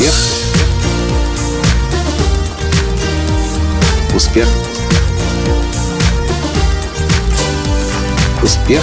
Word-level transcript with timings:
Успех. 0.00 0.14
Успех. 4.14 4.48
Успех. 8.42 8.82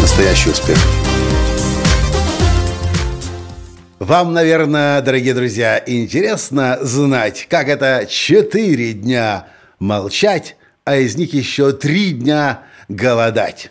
Настоящий 0.00 0.48
успех. 0.48 0.78
Вам, 3.98 4.32
наверное, 4.32 5.02
дорогие 5.02 5.34
друзья, 5.34 5.82
интересно 5.86 6.78
знать, 6.80 7.46
как 7.50 7.68
это 7.68 8.06
четыре 8.08 8.94
дня 8.94 9.48
молчать, 9.78 10.56
а 10.84 10.96
из 10.96 11.16
них 11.16 11.34
еще 11.34 11.72
три 11.72 12.12
дня 12.12 12.62
голодать. 12.88 13.70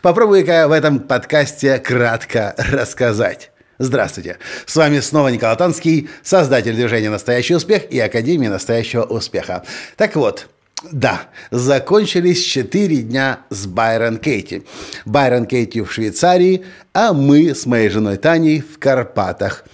Попробую-ка 0.00 0.68
в 0.68 0.72
этом 0.72 1.00
подкасте 1.00 1.78
кратко 1.78 2.54
рассказать. 2.56 3.50
Здравствуйте! 3.78 4.38
С 4.66 4.76
вами 4.76 5.00
снова 5.00 5.28
Николай 5.28 5.56
Танский, 5.56 6.08
создатель 6.22 6.74
движения 6.74 7.10
«Настоящий 7.10 7.54
успех» 7.54 7.90
и 7.90 7.98
Академии 7.98 8.48
«Настоящего 8.48 9.02
успеха». 9.02 9.64
Так 9.96 10.14
вот, 10.14 10.48
да, 10.90 11.22
закончились 11.50 12.42
четыре 12.42 12.98
дня 12.98 13.40
с 13.50 13.66
Байрон 13.66 14.18
Кейти. 14.18 14.64
Байрон 15.04 15.46
Кейти 15.46 15.80
в 15.80 15.92
Швейцарии, 15.92 16.64
а 16.92 17.12
мы 17.12 17.54
с 17.54 17.66
моей 17.66 17.88
женой 17.88 18.18
Таней 18.18 18.60
в 18.60 18.78
Карпатах, 18.78 19.64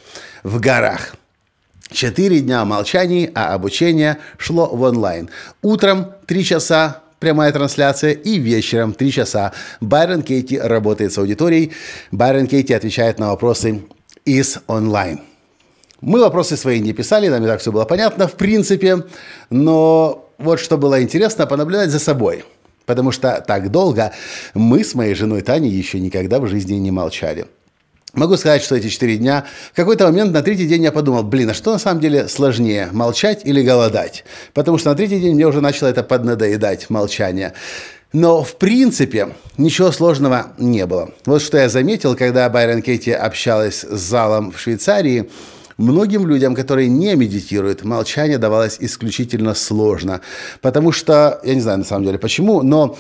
в 0.42 0.60
горах. 0.60 1.14
Четыре 1.90 2.40
дня 2.40 2.64
молчаний, 2.64 3.30
а 3.34 3.54
обучение 3.54 4.18
шло 4.36 4.66
в 4.66 4.82
онлайн. 4.82 5.30
Утром 5.62 6.12
три 6.26 6.44
часа 6.44 7.02
прямая 7.18 7.52
трансляция, 7.52 8.12
и 8.12 8.38
вечером 8.38 8.92
три 8.92 9.12
часа 9.12 9.52
Байрон 9.80 10.22
Кейти 10.22 10.58
работает 10.58 11.12
с 11.12 11.18
аудиторией. 11.18 11.72
Байрон 12.12 12.46
Кейти 12.46 12.72
отвечает 12.72 13.18
на 13.18 13.28
вопросы 13.28 13.82
из 14.24 14.58
онлайн. 14.66 15.20
Мы 16.00 16.20
вопросы 16.20 16.56
свои 16.56 16.80
не 16.80 16.92
писали, 16.92 17.28
нам 17.28 17.42
и 17.44 17.46
так 17.46 17.60
все 17.60 17.72
было 17.72 17.84
понятно, 17.84 18.28
в 18.28 18.34
принципе, 18.34 19.04
но 19.50 20.30
вот 20.38 20.60
что 20.60 20.78
было 20.78 21.02
интересно, 21.02 21.46
понаблюдать 21.46 21.90
за 21.90 21.98
собой. 21.98 22.44
Потому 22.86 23.10
что 23.10 23.44
так 23.46 23.70
долго 23.70 24.12
мы 24.54 24.84
с 24.84 24.94
моей 24.94 25.14
женой 25.14 25.42
Таней 25.42 25.70
еще 25.70 26.00
никогда 26.00 26.38
в 26.38 26.46
жизни 26.46 26.74
не 26.74 26.90
молчали. 26.90 27.46
Могу 28.14 28.36
сказать, 28.36 28.62
что 28.62 28.74
эти 28.74 28.88
четыре 28.88 29.18
дня, 29.18 29.44
в 29.72 29.76
какой-то 29.76 30.06
момент 30.06 30.32
на 30.32 30.42
третий 30.42 30.66
день 30.66 30.82
я 30.82 30.92
подумал, 30.92 31.22
блин, 31.22 31.50
а 31.50 31.54
что 31.54 31.72
на 31.72 31.78
самом 31.78 32.00
деле 32.00 32.26
сложнее, 32.28 32.88
молчать 32.92 33.42
или 33.44 33.62
голодать? 33.62 34.24
Потому 34.54 34.78
что 34.78 34.90
на 34.90 34.96
третий 34.96 35.20
день 35.20 35.34
мне 35.34 35.46
уже 35.46 35.60
начало 35.60 35.88
это 35.88 36.02
поднадоедать, 36.02 36.88
молчание. 36.88 37.52
Но, 38.14 38.42
в 38.42 38.56
принципе, 38.56 39.36
ничего 39.58 39.92
сложного 39.92 40.52
не 40.56 40.86
было. 40.86 41.10
Вот 41.26 41.42
что 41.42 41.58
я 41.58 41.68
заметил, 41.68 42.16
когда 42.16 42.48
Байрон 42.48 42.80
Кейти 42.80 43.12
общалась 43.12 43.84
с 43.84 44.00
залом 44.00 44.52
в 44.52 44.58
Швейцарии, 44.58 45.28
Многим 45.78 46.26
людям, 46.26 46.56
которые 46.56 46.88
не 46.88 47.14
медитируют, 47.14 47.84
молчание 47.84 48.36
давалось 48.36 48.78
исключительно 48.80 49.54
сложно. 49.54 50.22
Потому 50.60 50.90
что, 50.90 51.40
я 51.44 51.54
не 51.54 51.60
знаю 51.60 51.78
на 51.78 51.84
самом 51.84 52.04
деле 52.04 52.18
почему, 52.18 52.62
но 52.62 52.98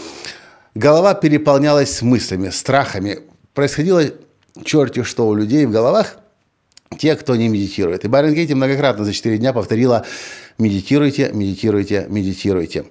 голова 0.76 1.14
переполнялась 1.14 2.02
мыслями, 2.02 2.50
страхами. 2.50 3.18
Происходило 3.52 4.04
черти 4.64 5.02
что 5.02 5.28
у 5.28 5.34
людей 5.34 5.66
в 5.66 5.70
головах, 5.70 6.16
те, 6.98 7.16
кто 7.16 7.36
не 7.36 7.48
медитирует. 7.48 8.04
И 8.04 8.08
Байрон 8.08 8.34
Кейти 8.34 8.54
многократно 8.54 9.04
за 9.04 9.12
4 9.12 9.38
дня 9.38 9.52
повторила 9.52 10.06
«медитируйте, 10.58 11.30
медитируйте, 11.32 12.06
медитируйте». 12.08 12.84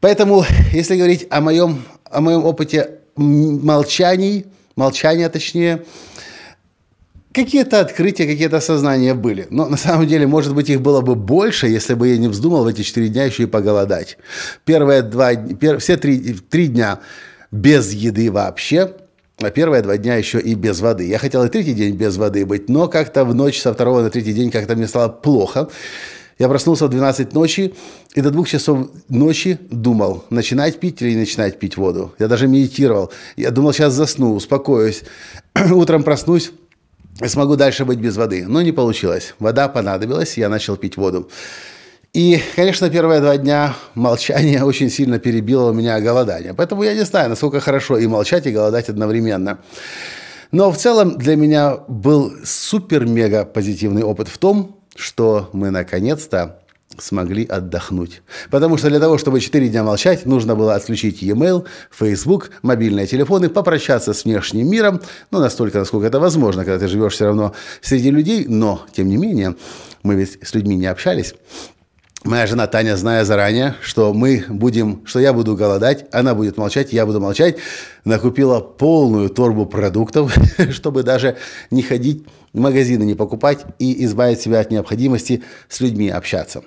Поэтому, 0.00 0.44
если 0.72 0.96
говорить 0.96 1.26
о 1.30 1.40
моем, 1.40 1.82
о 2.04 2.20
моем 2.20 2.44
опыте 2.44 2.90
молчаний, 3.16 4.46
молчания 4.76 5.28
точнее, 5.28 5.84
какие-то 7.32 7.80
открытия, 7.80 8.26
какие-то 8.26 8.58
осознания 8.58 9.14
были. 9.14 9.46
Но 9.50 9.68
на 9.68 9.76
самом 9.76 10.06
деле, 10.06 10.26
может 10.26 10.54
быть, 10.54 10.70
их 10.70 10.80
было 10.80 11.00
бы 11.00 11.14
больше, 11.14 11.66
если 11.66 11.94
бы 11.94 12.08
я 12.08 12.16
не 12.16 12.28
вздумал 12.28 12.64
в 12.64 12.68
эти 12.68 12.82
четыре 12.82 13.08
дня 13.08 13.24
еще 13.24 13.44
и 13.44 13.46
поголодать. 13.46 14.18
Первые 14.64 15.02
два, 15.02 15.34
пер, 15.34 15.78
все 15.78 15.96
три, 15.96 16.34
три 16.34 16.68
дня 16.68 17.00
без 17.50 17.92
еды 17.92 18.30
вообще, 18.30 18.92
а 19.40 19.50
первые 19.50 19.82
два 19.82 19.96
дня 19.96 20.16
еще 20.16 20.40
и 20.40 20.54
без 20.54 20.80
воды. 20.80 21.06
Я 21.06 21.18
хотел 21.18 21.44
и 21.44 21.48
третий 21.48 21.74
день 21.74 21.94
без 21.94 22.16
воды 22.16 22.44
быть, 22.44 22.68
но 22.68 22.88
как-то 22.88 23.24
в 23.24 23.34
ночь 23.34 23.60
со 23.60 23.72
второго 23.72 24.02
на 24.02 24.10
третий 24.10 24.32
день 24.32 24.50
как-то 24.50 24.74
мне 24.74 24.88
стало 24.88 25.08
плохо. 25.08 25.68
Я 26.38 26.48
проснулся 26.48 26.86
в 26.86 26.90
12 26.90 27.32
ночи 27.32 27.74
и 28.14 28.20
до 28.20 28.30
двух 28.30 28.48
часов 28.48 28.90
ночи 29.08 29.58
думал, 29.70 30.24
начинать 30.30 30.78
пить 30.78 31.02
или 31.02 31.10
не 31.10 31.16
начинать 31.18 31.58
пить 31.58 31.76
воду. 31.76 32.14
Я 32.18 32.28
даже 32.28 32.46
медитировал. 32.46 33.12
Я 33.36 33.50
думал, 33.50 33.72
сейчас 33.72 33.92
засну, 33.92 34.34
успокоюсь. 34.34 35.02
Утром 35.72 36.02
проснусь, 36.04 36.52
смогу 37.24 37.56
дальше 37.56 37.84
быть 37.84 37.98
без 37.98 38.16
воды. 38.16 38.44
Но 38.46 38.62
не 38.62 38.72
получилось. 38.72 39.34
Вода 39.38 39.68
понадобилась, 39.68 40.36
я 40.36 40.48
начал 40.48 40.76
пить 40.76 40.96
воду. 40.96 41.28
И, 42.18 42.42
конечно, 42.56 42.90
первые 42.90 43.20
два 43.20 43.36
дня 43.36 43.76
молчание 43.94 44.64
очень 44.64 44.90
сильно 44.90 45.20
перебило 45.20 45.70
у 45.70 45.72
меня 45.72 46.00
голодание. 46.00 46.52
Поэтому 46.52 46.82
я 46.82 46.92
не 46.92 47.04
знаю, 47.04 47.28
насколько 47.30 47.60
хорошо 47.60 47.96
и 47.96 48.08
молчать, 48.08 48.44
и 48.48 48.50
голодать 48.50 48.88
одновременно. 48.88 49.60
Но 50.50 50.72
в 50.72 50.76
целом 50.76 51.16
для 51.16 51.36
меня 51.36 51.76
был 51.86 52.32
супер-мега 52.44 53.44
позитивный 53.44 54.02
опыт 54.02 54.26
в 54.26 54.36
том, 54.36 54.80
что 54.96 55.48
мы 55.52 55.70
наконец-то 55.70 56.58
смогли 56.98 57.46
отдохнуть. 57.46 58.22
Потому 58.50 58.78
что 58.78 58.88
для 58.88 58.98
того, 58.98 59.16
чтобы 59.16 59.38
4 59.38 59.68
дня 59.68 59.84
молчать, 59.84 60.26
нужно 60.26 60.56
было 60.56 60.74
отключить 60.74 61.22
e-mail, 61.22 61.66
Facebook, 61.96 62.50
мобильные 62.62 63.06
телефоны, 63.06 63.48
попрощаться 63.48 64.12
с 64.12 64.24
внешним 64.24 64.68
миром, 64.68 65.00
ну, 65.30 65.38
настолько, 65.38 65.78
насколько 65.78 66.08
это 66.08 66.18
возможно, 66.18 66.64
когда 66.64 66.80
ты 66.80 66.88
живешь 66.88 67.12
все 67.12 67.26
равно 67.26 67.54
среди 67.80 68.10
людей, 68.10 68.46
но, 68.48 68.84
тем 68.92 69.08
не 69.08 69.16
менее, 69.16 69.54
мы 70.02 70.16
ведь 70.16 70.40
с 70.42 70.52
людьми 70.52 70.74
не 70.74 70.86
общались. 70.86 71.34
Моя 72.24 72.48
жена 72.48 72.66
Таня, 72.66 72.96
зная 72.96 73.24
заранее, 73.24 73.76
что 73.80 74.12
мы 74.12 74.44
будем, 74.48 75.02
что 75.06 75.20
я 75.20 75.32
буду 75.32 75.54
голодать, 75.54 76.06
она 76.10 76.34
будет 76.34 76.56
молчать, 76.56 76.92
я 76.92 77.06
буду 77.06 77.20
молчать, 77.20 77.58
накупила 78.04 78.58
полную 78.58 79.28
торбу 79.30 79.66
продуктов, 79.66 80.36
чтобы 80.72 81.04
даже 81.04 81.36
не 81.70 81.82
ходить 81.82 82.26
в 82.52 82.58
магазины, 82.58 83.04
не 83.04 83.14
покупать 83.14 83.64
и 83.78 84.04
избавить 84.04 84.40
себя 84.40 84.58
от 84.58 84.72
необходимости 84.72 85.44
с 85.68 85.80
людьми 85.80 86.08
общаться. 86.08 86.64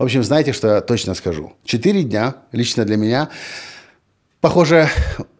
В 0.00 0.02
общем, 0.02 0.24
знаете, 0.24 0.52
что 0.52 0.74
я 0.74 0.80
точно 0.80 1.14
скажу? 1.14 1.52
Четыре 1.64 2.02
дня 2.02 2.34
лично 2.52 2.84
для 2.84 2.96
меня 2.96 3.28
Похоже, 4.40 4.88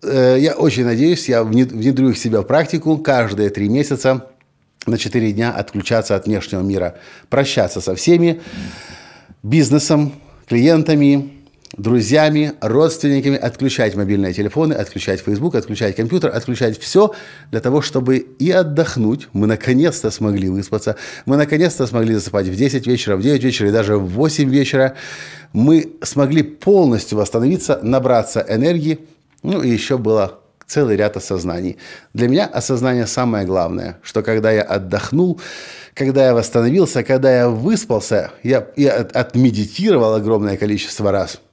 э, 0.03 0.39
я 0.41 0.55
очень 0.55 0.85
надеюсь, 0.85 1.29
я 1.29 1.45
внедрю 1.45 2.11
их 2.11 2.19
себя 2.19 2.41
в 2.41 2.45
практику 2.45 2.99
каждые 2.99 3.49
три 3.51 3.69
месяца 3.69 4.27
на 4.87 4.99
четыре 4.99 5.31
дня 5.33 5.53
отключаться 5.53 6.17
от 6.17 6.27
внешнего 6.27 6.63
мира, 6.63 6.97
прощаться 7.29 7.81
со 7.81 7.95
всеми 7.95 8.41
бизнесом, 9.43 10.13
клиентами, 10.47 11.39
друзьями, 11.77 12.53
родственниками, 12.61 13.37
отключать 13.37 13.95
мобильные 13.95 14.33
телефоны, 14.33 14.73
отключать 14.73 15.21
Facebook, 15.21 15.55
отключать 15.55 15.97
компьютер, 15.97 16.35
отключать 16.35 16.79
все 16.79 17.15
для 17.51 17.61
того, 17.61 17.83
чтобы 17.83 18.17
и 18.17 18.51
отдохнуть. 18.51 19.29
Мы 19.33 19.47
наконец-то 19.47 20.11
смогли 20.11 20.49
выспаться. 20.49 20.97
Мы 21.27 21.37
наконец-то 21.37 21.87
смогли 21.87 22.15
засыпать 22.15 22.47
в 22.47 22.57
10 22.57 22.87
вечера, 22.87 23.17
в 23.17 23.23
9 23.23 23.45
вечера 23.45 23.69
и 23.69 23.73
даже 23.73 23.97
в 23.97 24.09
8 24.09 24.49
вечера. 24.49 24.95
Мы 25.53 25.93
смогли 26.03 26.43
полностью 26.43 27.19
восстановиться, 27.19 27.79
набраться 27.83 28.45
энергии. 28.49 28.99
Ну 29.43 29.63
и 29.63 29.69
еще 29.71 29.99
было 29.99 30.41
целый 30.69 30.97
ряд 30.97 31.17
осознаний. 31.17 31.79
Для 32.15 32.29
меня 32.29 32.47
осознание 32.47 33.07
самое 33.07 33.45
главное, 33.45 33.99
что 34.03 34.23
когда 34.23 34.53
я 34.53 34.63
отдохнул, 34.63 35.41
когда 35.95 36.27
я 36.27 36.35
восстановился, 36.35 37.03
когда 37.03 37.35
я 37.35 37.49
выспался, 37.49 38.31
я, 38.45 38.69
я 38.77 38.97
отмедитировал 38.97 40.15
огромное 40.15 40.57
количество 40.57 41.11
раз– 41.11 41.41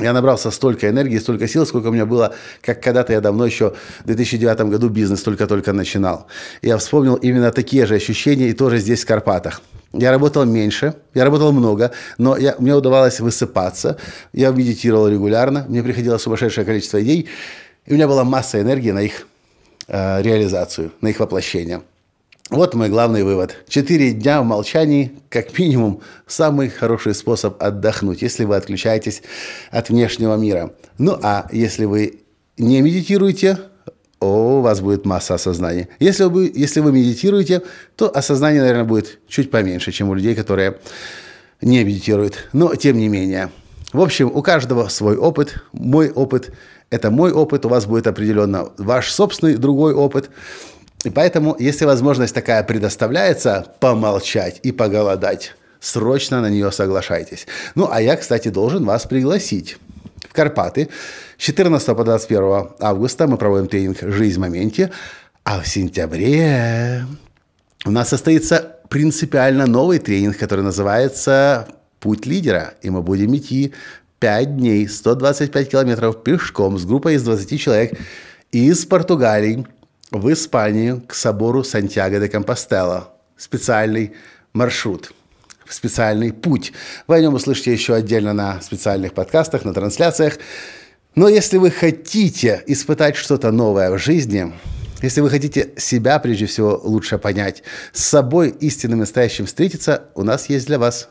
я 0.00 0.12
набрался 0.12 0.50
столько 0.50 0.88
энергии, 0.88 1.18
столько 1.18 1.46
сил, 1.46 1.64
сколько 1.64 1.86
у 1.86 1.92
меня 1.92 2.04
было, 2.04 2.34
как 2.62 2.82
когда-то 2.82 3.12
я 3.12 3.20
давно 3.20 3.46
еще 3.46 3.74
в 4.00 4.06
2009 4.06 4.60
году 4.62 4.88
бизнес 4.88 5.22
только-только 5.22 5.72
начинал. 5.72 6.26
Я 6.62 6.78
вспомнил 6.78 7.14
именно 7.14 7.52
такие 7.52 7.86
же 7.86 7.94
ощущения 7.94 8.48
и 8.48 8.54
тоже 8.54 8.78
здесь, 8.78 9.04
в 9.04 9.06
Карпатах. 9.06 9.62
Я 9.92 10.10
работал 10.10 10.44
меньше, 10.44 10.94
я 11.14 11.22
работал 11.22 11.52
много, 11.52 11.92
но 12.18 12.36
я, 12.36 12.56
мне 12.58 12.74
удавалось 12.74 13.20
высыпаться. 13.20 13.96
Я 14.32 14.50
медитировал 14.50 15.06
регулярно, 15.06 15.64
мне 15.68 15.80
приходило 15.84 16.18
сумасшедшее 16.18 16.64
количество 16.64 17.00
идей, 17.00 17.28
и 17.86 17.92
у 17.92 17.94
меня 17.94 18.08
была 18.08 18.24
масса 18.24 18.60
энергии 18.60 18.90
на 18.90 19.02
их 19.02 19.26
э, 19.88 20.22
реализацию, 20.22 20.92
на 21.00 21.08
их 21.08 21.20
воплощение. 21.20 21.82
Вот 22.50 22.74
мой 22.74 22.90
главный 22.90 23.24
вывод. 23.24 23.56
Четыре 23.68 24.12
дня 24.12 24.42
в 24.42 24.44
молчании, 24.44 25.12
как 25.30 25.58
минимум, 25.58 26.02
самый 26.26 26.68
хороший 26.68 27.14
способ 27.14 27.62
отдохнуть, 27.62 28.20
если 28.20 28.44
вы 28.44 28.56
отключаетесь 28.56 29.22
от 29.70 29.88
внешнего 29.88 30.36
мира. 30.36 30.72
Ну 30.98 31.18
а 31.22 31.48
если 31.52 31.86
вы 31.86 32.20
не 32.58 32.82
медитируете, 32.82 33.58
о, 34.20 34.58
у 34.58 34.60
вас 34.60 34.80
будет 34.80 35.06
масса 35.06 35.34
осознания. 35.34 35.88
Если 35.98 36.24
вы, 36.24 36.52
если 36.54 36.80
вы 36.80 36.92
медитируете, 36.92 37.62
то 37.96 38.14
осознание, 38.14 38.60
наверное, 38.60 38.84
будет 38.84 39.18
чуть 39.26 39.50
поменьше, 39.50 39.90
чем 39.90 40.10
у 40.10 40.14
людей, 40.14 40.34
которые 40.34 40.78
не 41.60 41.82
медитируют. 41.82 42.48
Но 42.52 42.74
тем 42.74 42.98
не 42.98 43.08
менее. 43.08 43.50
В 43.94 44.00
общем, 44.00 44.28
у 44.34 44.42
каждого 44.42 44.88
свой 44.88 45.16
опыт. 45.16 45.62
Мой 45.72 46.10
опыт– 46.10 46.52
это 46.90 47.12
мой 47.12 47.30
опыт. 47.30 47.64
У 47.64 47.68
вас 47.68 47.86
будет 47.86 48.08
определенно 48.08 48.68
ваш 48.76 49.10
собственный 49.10 49.56
другой 49.56 49.94
опыт– 49.94 50.30
И 51.04 51.10
поэтому, 51.10 51.54
если 51.58 51.84
возможность 51.84 52.34
такая 52.34 52.64
предоставляется, 52.64 53.66
помолчать 53.78 54.58
и 54.62 54.72
поголодать, 54.72 55.54
срочно 55.78 56.40
на 56.40 56.48
нее 56.48 56.72
соглашайтесь. 56.72 57.46
Ну, 57.74 57.88
а 57.90 58.00
я, 58.00 58.16
кстати, 58.16 58.48
должен 58.48 58.84
вас 58.84 59.04
пригласить 59.04 59.76
в 60.28 60.32
Карпаты. 60.32 60.88
С 61.38 61.42
14 61.42 61.96
по 61.96 62.04
21 62.04 62.70
августа 62.80 63.26
мы 63.26 63.36
проводим 63.36 63.68
тренинг 63.68 63.98
«Жизнь 64.00 64.38
в 64.38 64.40
моменте», 64.40 64.90
а 65.44 65.60
в 65.60 65.68
сентябре 65.68 67.04
у 67.84 67.90
нас 67.90 68.08
состоится 68.08 68.76
принципиально 68.88 69.66
новый 69.66 69.98
тренинг, 69.98 70.38
который 70.38 70.64
называется 70.64 71.68
«Путь 72.04 72.26
лидера», 72.26 72.74
и 72.82 72.90
мы 72.90 73.00
будем 73.00 73.34
идти 73.34 73.72
5 74.18 74.58
дней, 74.58 74.86
125 74.86 75.70
километров 75.70 76.22
пешком 76.22 76.78
с 76.78 76.84
группой 76.84 77.14
из 77.14 77.22
20 77.22 77.58
человек 77.58 77.98
из 78.52 78.84
Португалии 78.84 79.66
в 80.10 80.30
Испанию 80.30 81.00
к 81.00 81.14
собору 81.14 81.64
Сантьяго 81.64 82.20
де 82.20 82.28
Компостела. 82.28 83.08
Специальный 83.38 84.12
маршрут 84.52 85.14
специальный 85.66 86.30
путь. 86.34 86.74
Вы 87.06 87.16
о 87.16 87.20
нем 87.22 87.32
услышите 87.32 87.72
еще 87.72 87.94
отдельно 87.94 88.34
на 88.34 88.60
специальных 88.60 89.14
подкастах, 89.14 89.64
на 89.64 89.72
трансляциях. 89.72 90.36
Но 91.14 91.26
если 91.26 91.56
вы 91.56 91.70
хотите 91.70 92.62
испытать 92.66 93.16
что-то 93.16 93.50
новое 93.50 93.90
в 93.90 93.98
жизни, 93.98 94.52
если 95.00 95.22
вы 95.22 95.30
хотите 95.30 95.72
себя, 95.78 96.18
прежде 96.18 96.44
всего, 96.44 96.78
лучше 96.84 97.16
понять, 97.16 97.62
с 97.94 98.04
собой 98.04 98.50
истинным 98.60 98.98
настоящим 98.98 99.46
встретиться, 99.46 100.04
у 100.14 100.22
нас 100.22 100.50
есть 100.50 100.66
для 100.66 100.78
вас 100.78 101.08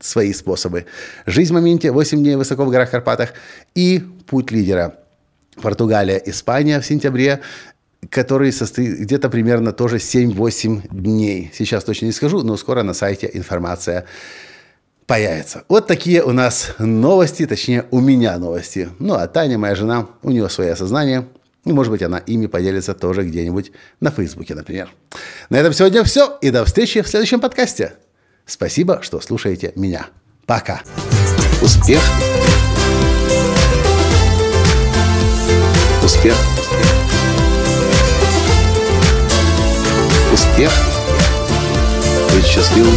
свои 0.00 0.32
способы. 0.32 0.86
Жизнь 1.26 1.52
в 1.52 1.54
моменте, 1.54 1.90
8 1.90 2.18
дней 2.18 2.36
высоко 2.36 2.64
в 2.64 2.70
горах 2.70 2.90
Карпатах 2.90 3.32
и 3.74 4.02
путь 4.26 4.50
лидера. 4.50 4.94
Португалия, 5.60 6.20
Испания 6.24 6.80
в 6.80 6.86
сентябре 6.86 7.40
который 8.10 8.52
состоит 8.52 8.98
где-то 8.98 9.28
примерно 9.28 9.72
тоже 9.72 9.96
7-8 9.96 10.88
дней. 10.90 11.50
Сейчас 11.54 11.84
точно 11.84 12.06
не 12.06 12.12
скажу, 12.12 12.42
но 12.42 12.56
скоро 12.56 12.82
на 12.82 12.94
сайте 12.94 13.28
информация 13.32 14.04
появится. 15.06 15.64
Вот 15.68 15.86
такие 15.86 16.22
у 16.22 16.32
нас 16.32 16.72
новости, 16.78 17.46
точнее 17.46 17.86
у 17.90 18.00
меня 18.00 18.38
новости. 18.38 18.88
Ну 18.98 19.14
а 19.14 19.26
Таня, 19.26 19.58
моя 19.58 19.74
жена, 19.74 20.08
у 20.22 20.30
нее 20.30 20.48
свое 20.48 20.72
осознание. 20.72 21.26
И, 21.64 21.72
может 21.72 21.90
быть, 21.90 22.02
она 22.02 22.18
ими 22.18 22.46
поделится 22.46 22.94
тоже 22.94 23.24
где-нибудь 23.24 23.72
на 24.00 24.12
Фейсбуке, 24.12 24.54
например. 24.54 24.88
На 25.50 25.56
этом 25.56 25.72
сегодня 25.72 26.04
все. 26.04 26.38
И 26.40 26.50
до 26.50 26.64
встречи 26.64 27.02
в 27.02 27.08
следующем 27.08 27.40
подкасте. 27.40 27.94
Спасибо, 28.46 29.00
что 29.02 29.20
слушаете 29.20 29.72
меня. 29.74 30.06
Пока. 30.46 30.82
Успех. 31.60 32.00
Успех. 36.04 36.36
Успех. 40.32 40.72
Быть 42.32 42.46
счастливым, 42.46 42.96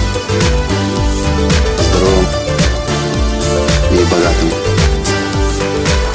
здоровым 1.80 2.28
и 3.92 4.04
богатым. 4.12 4.50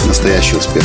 Настоящий 0.06 0.56
успех. 0.56 0.84